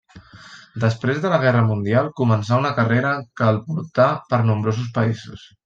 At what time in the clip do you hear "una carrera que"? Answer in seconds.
2.63-3.53